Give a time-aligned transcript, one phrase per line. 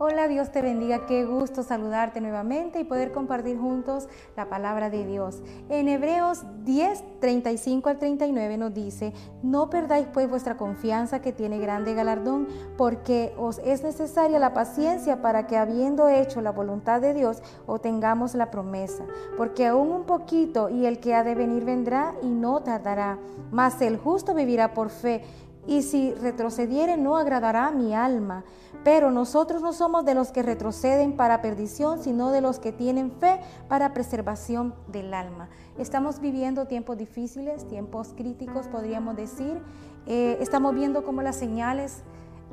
[0.00, 1.06] Hola, Dios te bendiga.
[1.06, 5.42] Qué gusto saludarte nuevamente y poder compartir juntos la palabra de Dios.
[5.68, 11.58] En Hebreos 10, 35 al 39 nos dice, no perdáis pues vuestra confianza que tiene
[11.58, 12.46] grande galardón,
[12.76, 18.36] porque os es necesaria la paciencia para que habiendo hecho la voluntad de Dios, obtengamos
[18.36, 19.04] la promesa.
[19.36, 23.18] Porque aún un poquito y el que ha de venir vendrá y no tardará,
[23.50, 25.24] mas el justo vivirá por fe
[25.68, 28.42] y si retrocediere no agradará mi alma.
[28.84, 33.12] Pero nosotros no somos de los que retroceden para perdición, sino de los que tienen
[33.12, 35.50] fe para preservación del alma.
[35.78, 39.60] Estamos viviendo tiempos difíciles, tiempos críticos, podríamos decir.
[40.06, 42.02] Eh, estamos viendo cómo las señales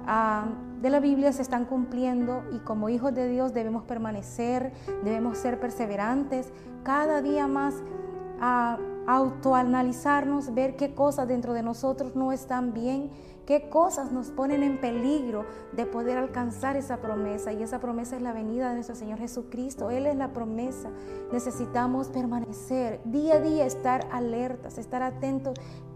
[0.06, 0.48] ah,
[0.82, 4.74] de la Biblia se están cumpliendo y como hijos de Dios debemos permanecer,
[5.06, 6.52] debemos ser perseverantes,
[6.84, 7.76] cada día más.
[8.42, 8.78] a
[9.08, 13.12] autoanalizarnos, ver qué cosas dentro de nosotros no están bien,
[13.46, 17.54] qué cosas nos ponen en peligro de poder alcanzar esa promesa.
[17.54, 19.92] Y esa promesa es la venida de nuestro Señor Jesucristo.
[19.92, 20.90] Él es la promesa.
[21.32, 25.54] Necesitamos permanecer día a día, estar alertas, estar atentos.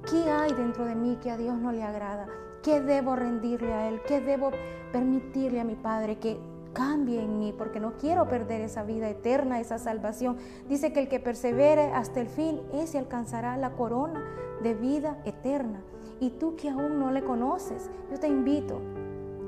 [0.10, 2.28] ¿Qué hay dentro de mí que a Dios no le agrada?
[2.64, 4.02] ¿Qué debo rendirle a Él?
[4.08, 4.52] ¿Qué debo
[4.92, 6.40] permitirle a mi Padre que
[6.73, 10.38] cambie en mí, porque no quiero perder esa vida eterna, esa salvación.
[10.67, 14.23] Dice que el que persevere hasta el fin, ese alcanzará la corona
[14.61, 15.81] de vida eterna.
[16.20, 18.81] Y tú que aún no le conoces, yo te invito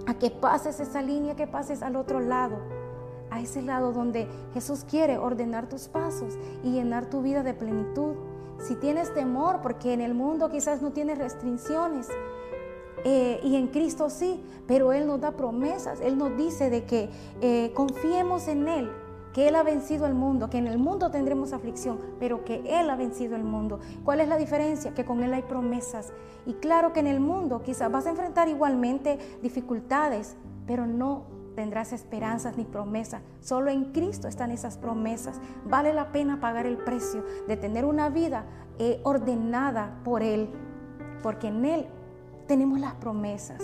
[0.08, 2.58] a que pases esa línea, que pases al otro lado,
[3.30, 8.16] a ese lado donde Jesús quiere ordenar tus pasos y llenar tu vida de plenitud.
[8.59, 12.08] Si tienes temor, porque en el mundo quizás no tienes restricciones,
[13.03, 17.09] eh, y en Cristo sí, pero Él nos da promesas, Él nos dice de que
[17.41, 18.91] eh, confiemos en Él,
[19.33, 22.89] que Él ha vencido el mundo, que en el mundo tendremos aflicción, pero que Él
[22.89, 23.79] ha vencido el mundo.
[24.03, 24.94] ¿Cuál es la diferencia?
[24.94, 26.13] Que con Él hay promesas.
[26.45, 30.35] Y claro que en el mundo quizás vas a enfrentar igualmente dificultades,
[30.67, 31.23] pero no
[31.55, 33.22] tendrás esperanzas ni promesas.
[33.39, 35.40] Solo en Cristo están esas promesas.
[35.66, 38.45] Vale la pena pagar el precio de tener una vida
[38.79, 40.50] eh, ordenada por Él,
[41.22, 41.88] porque en Él
[42.51, 43.62] tenemos las promesas.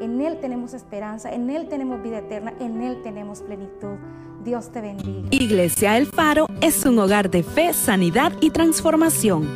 [0.00, 3.96] En Él tenemos esperanza, en Él tenemos vida eterna, en Él tenemos plenitud.
[4.44, 5.26] Dios te bendiga.
[5.32, 9.48] Iglesia El Faro es un hogar de fe, sanidad y transformación.